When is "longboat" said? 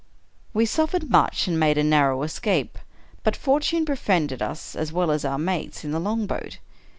5.99-6.57